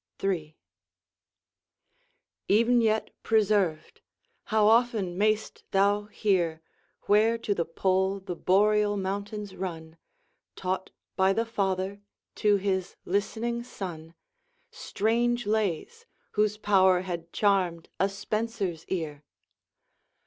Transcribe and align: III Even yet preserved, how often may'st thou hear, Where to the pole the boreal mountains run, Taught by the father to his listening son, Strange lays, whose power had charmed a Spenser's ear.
III 0.23 0.57
Even 2.47 2.81
yet 2.81 3.11
preserved, 3.21 4.01
how 4.45 4.65
often 4.65 5.15
may'st 5.15 5.63
thou 5.69 6.05
hear, 6.05 6.59
Where 7.01 7.37
to 7.37 7.53
the 7.53 7.65
pole 7.65 8.19
the 8.19 8.35
boreal 8.35 8.97
mountains 8.97 9.55
run, 9.55 9.97
Taught 10.55 10.89
by 11.15 11.33
the 11.33 11.45
father 11.45 12.01
to 12.37 12.55
his 12.55 12.95
listening 13.05 13.61
son, 13.61 14.15
Strange 14.71 15.45
lays, 15.45 16.07
whose 16.31 16.57
power 16.57 17.01
had 17.01 17.31
charmed 17.31 17.87
a 17.99 18.09
Spenser's 18.09 18.85
ear. 18.87 19.23